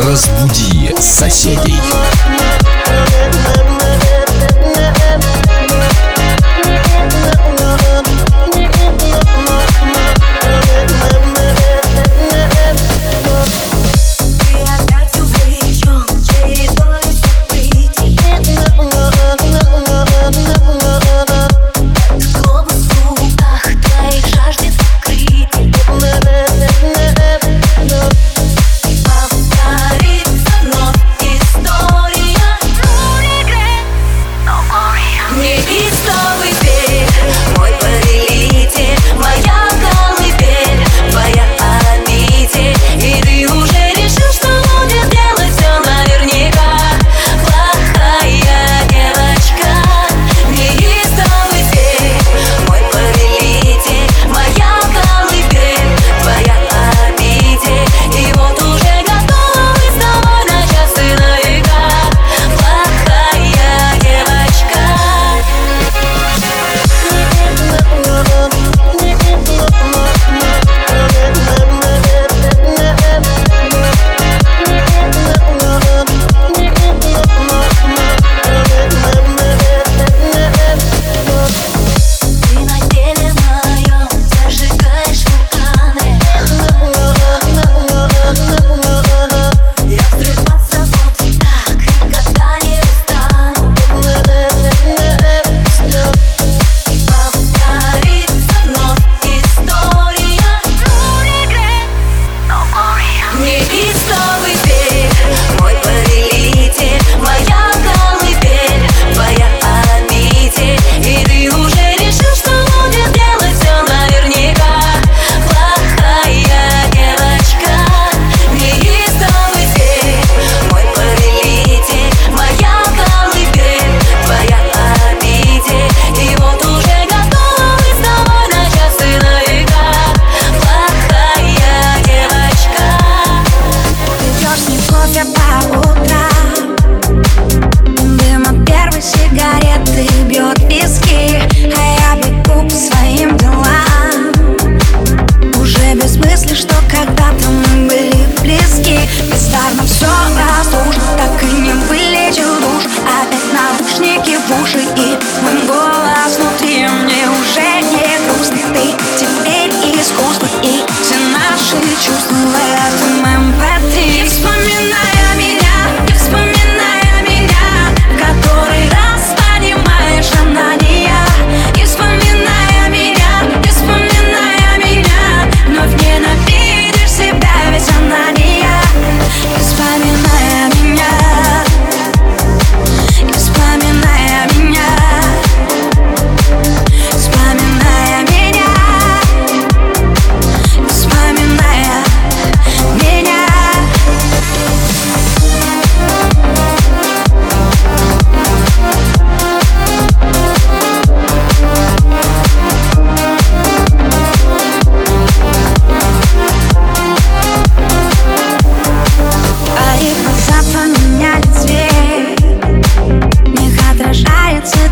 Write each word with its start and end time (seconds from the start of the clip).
Разбуди 0.00 0.94
соседей. 1.00 1.80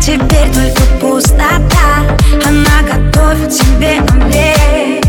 Теперь 0.07 0.49
только 0.53 0.83
пустота. 1.01 1.99
Она 2.45 2.81
готовит 2.81 3.51
тебе 3.51 3.99
обед 3.99 5.05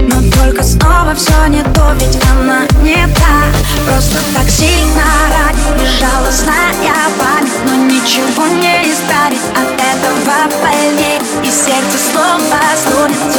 Но 0.00 0.20
только 0.38 0.62
снова 0.62 1.14
все 1.14 1.46
не 1.46 1.62
то 1.62 1.94
Ведь 1.98 2.18
она 2.30 2.66
не 2.82 3.06
та. 3.14 3.46
Просто 3.86 4.18
так 4.34 4.50
сильно 4.50 5.02
ранит 5.32 5.88
жалостная 5.98 7.08
память 7.18 7.56
Но 7.64 7.74
ничего 7.86 8.46
не 8.48 8.92
исправить 8.92 9.40
От 9.56 9.72
этого 9.80 10.44
болит 10.60 11.22
И 11.42 11.46
сердце 11.46 11.96
снова 12.12 12.60
стонет. 12.76 13.35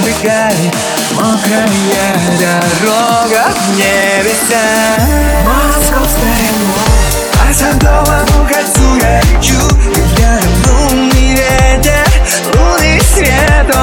убегай 0.00 0.54
Мокрая 1.12 1.68
дорога 2.38 3.52
в 3.54 3.76
небеса 3.76 4.64
Московская 5.44 6.50
ночь 6.60 7.16
А 7.40 7.52
сам 7.52 7.78
дома 7.78 8.24
в 8.26 8.40
угольцу 8.40 8.96
я 9.00 9.20
лечу 9.22 9.60
Я 10.18 10.40
лунный 10.66 11.32
ветер, 11.32 12.06
лунный 12.54 13.00
свет 13.00 13.74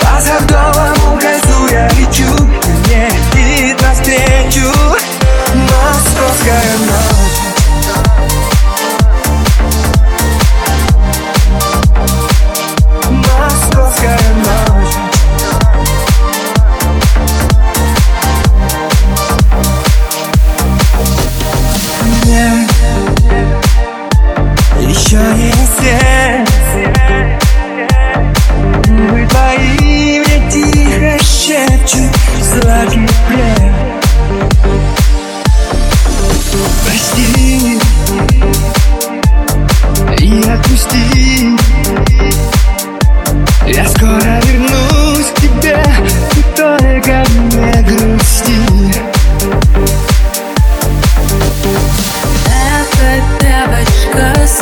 По 0.00 0.20
садовому 0.20 1.18
кольцу 1.18 1.66
я 1.70 1.88
лечу 1.90 2.32
Нет 2.88 3.31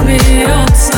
смеется 0.00 0.94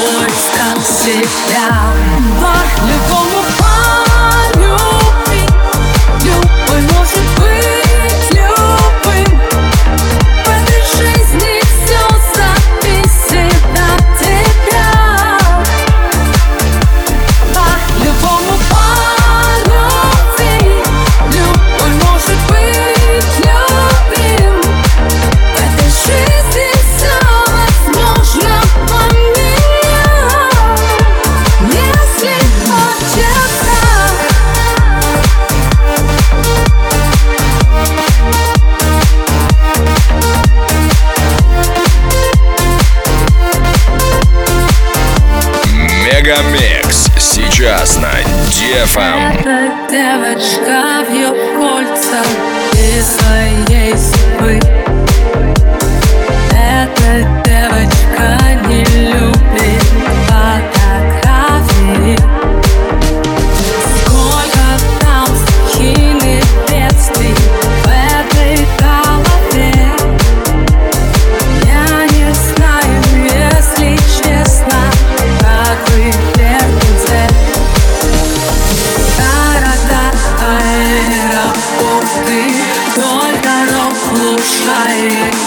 Мой 0.00 0.30
себя 0.82 1.92
Бар 2.40 2.66
любому 2.88 3.39
сейчас 47.60 47.98
на 47.98 48.10
Дефам. 48.54 49.36
Эм. 49.44 49.86
Девочка 49.90 51.04
в 51.06 51.12
ее 51.12 51.28
кольца 51.58 52.22
и 52.72 53.02
своей 53.02 53.94
судьбы. 53.98 54.89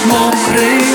morrer. 0.07 0.92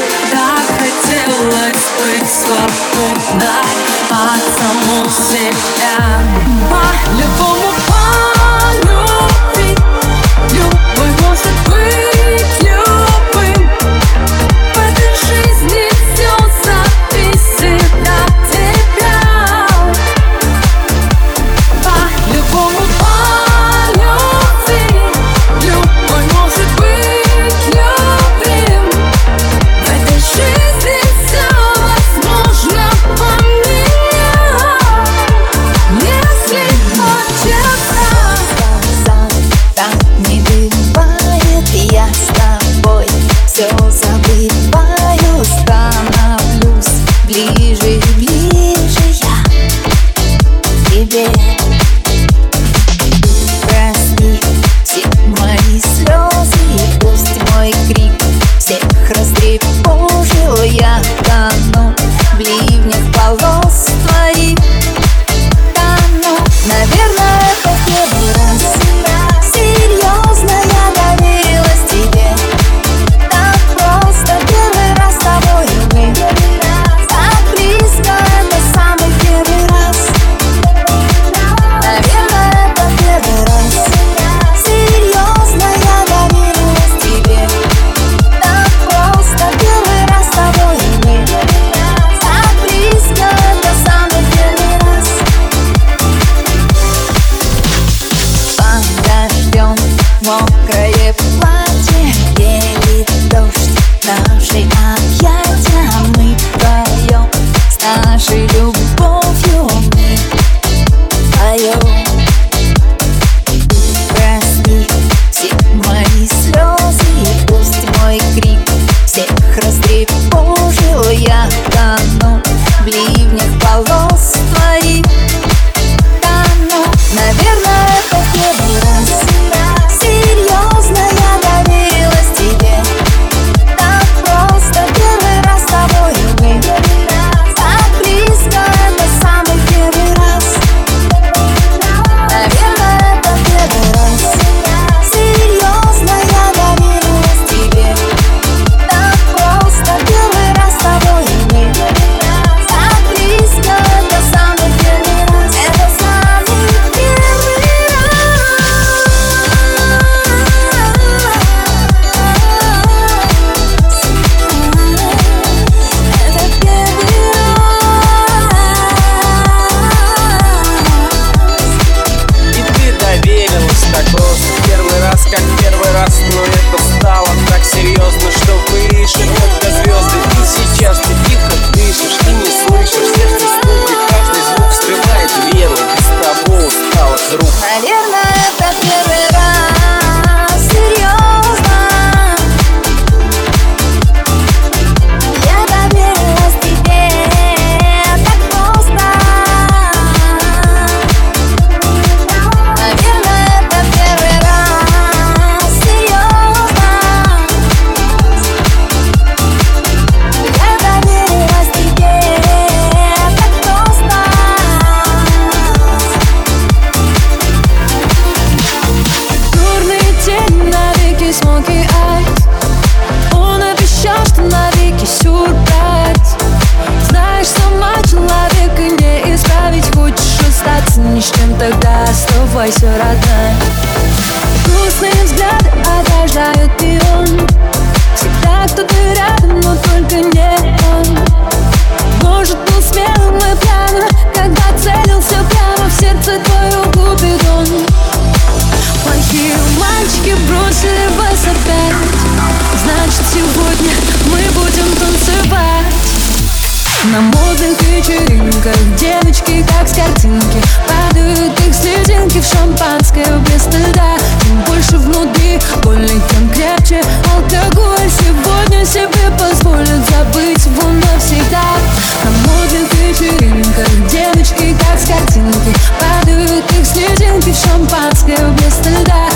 шампанское 277.59 278.39
без 278.57 278.75
стыда 278.75 279.28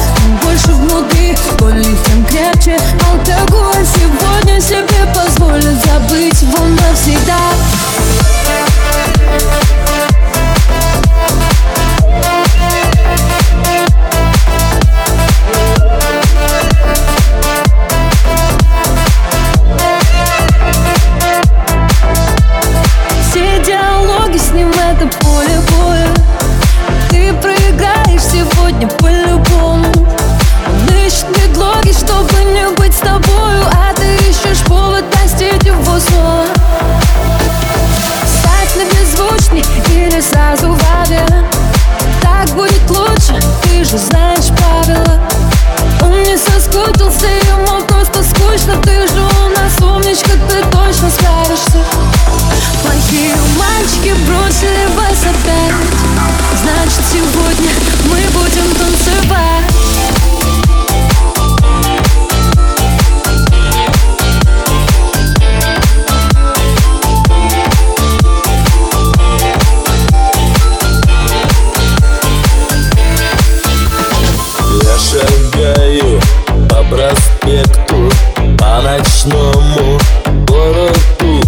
ночному 78.82 79.98
городу. 80.46 81.40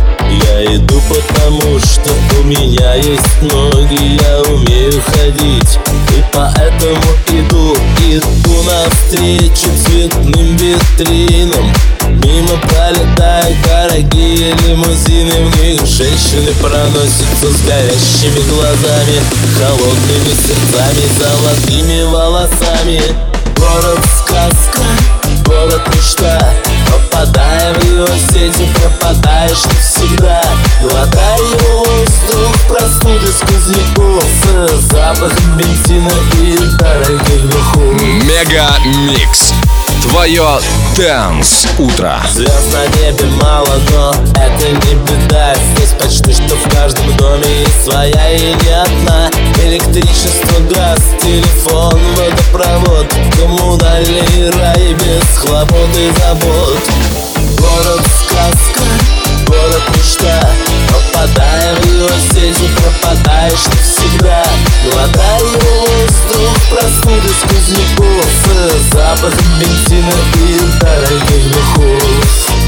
Я 0.47 0.76
иду 0.76 1.00
потому, 1.09 1.79
что 1.79 2.11
у 2.41 2.45
меня 2.45 2.95
есть 2.95 3.43
ноги 3.43 4.21
Я 4.21 4.41
умею 4.43 5.00
ходить. 5.03 5.79
И 6.11 6.25
поэтому 6.33 7.03
иду 7.29 7.76
Иду 8.00 8.62
навстречу 8.62 9.69
цветным 9.85 10.57
витринам. 10.57 11.73
Мимо 12.23 12.57
пролетают 12.69 13.57
дорогие 13.67 14.55
лимузины 14.67 15.47
В 15.47 15.62
них 15.62 15.87
женщины 15.87 16.53
проносятся 16.61 17.50
с 17.50 17.62
горящими 17.67 18.41
глазами 18.49 19.21
Холодными 19.59 20.35
сердцами, 20.35 21.05
золотыми 21.19 22.03
волосами. 22.05 23.00
Город 23.57 23.99
сказка, 24.21 24.85
город 25.45 25.83
мечта. 25.95 26.74
Попадая 26.87 27.75
в 27.75 27.85
его 27.85 28.07
сети, 28.07 28.69
пропадаешь 28.75 29.64
навсегда. 29.64 30.43
Глотай 30.83 31.38
его 31.38 31.79
воздух, 31.79 32.55
простуды 32.69 33.29
сквозняков 33.29 34.25
С 34.69 34.93
запахом 34.93 35.57
бензина 35.57 36.11
и 36.41 36.57
дорогих 36.79 37.50
духов. 37.50 38.00
Mega 38.00 38.77
Mix. 38.77 39.53
Твое 40.14 40.61
Dance 40.97 41.66
Утро. 41.76 42.23
Звезд 42.33 42.73
на 42.73 42.87
небе 42.99 43.25
мало, 43.42 43.66
но 43.90 44.14
это 44.37 44.71
не 44.71 44.94
беда. 44.94 45.52
Здесь 45.75 45.90
почти 46.00 46.33
что 46.33 46.54
в 46.54 46.73
каждом 46.73 47.16
доме 47.16 47.62
есть 47.62 47.85
своя 47.85 48.30
и 48.30 48.54
не 48.54 48.71
одна. 48.71 49.28
Электричество, 49.64 50.61
газ, 50.73 51.00
телефон, 51.21 52.00
водопровод, 52.14 53.12
коммунальный 53.37 54.50
рай 54.50 54.94
без 54.94 55.37
хлопот 55.37 55.90
и 55.99 56.09
забот. 56.21 56.78
Город 57.59 58.06
сказка, 58.23 58.85
город 59.54 59.82
нужда 59.96 60.40
Попадаем 60.88 61.76
в 61.76 61.87
его 61.87 62.08
сети, 62.32 62.68
пропадаешь 62.76 63.66
навсегда. 63.66 64.44
Глотай 64.84 65.40
его 65.40 65.80
воздух, 65.80 66.56
простуды 66.70 67.28
сквозняков. 67.28 68.26
Запах 68.92 69.34
бензина 69.58 70.12
и 70.37 70.58
дорогих 70.80 71.52
духов 71.52 72.63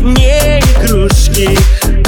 не 0.00 0.60
игрушки. 0.60 2.05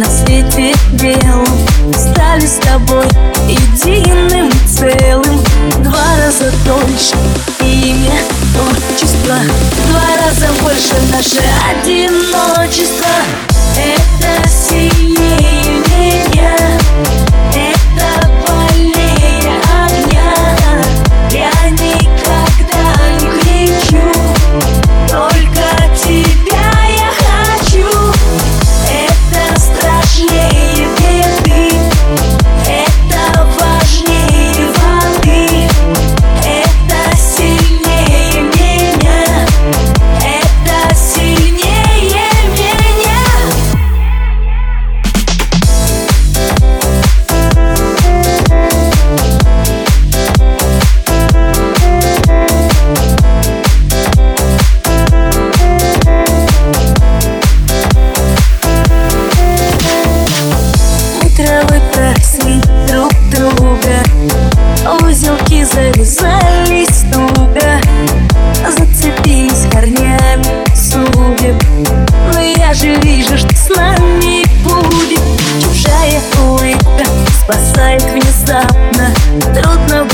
на 0.00 0.06
свете 0.06 0.74
белом. 0.92 1.46
Стали 1.92 2.46
с 2.46 2.58
тобой 2.60 3.06
единым 3.48 4.50
целым. 4.66 5.44
Два 5.82 6.16
раза 6.16 6.50
дольше 6.64 7.16
имя, 7.60 8.18
отчество 8.70 9.36
Два 9.88 10.06
раза 10.24 10.46
больше 10.62 10.94
наше 11.12 11.42
одиночество. 11.70 13.06
Это 13.76 14.48
сила. 14.48 14.99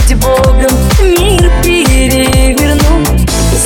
будь 0.07 0.17
богом, 0.17 0.71
мир 1.03 1.51
переверну. 1.63 3.05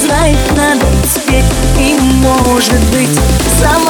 Знать 0.01 0.37
надо 0.57 0.87
теперь 1.15 1.45
и 1.79 1.99
может 2.23 2.81
быть. 2.93 3.19
Сама 3.61 3.90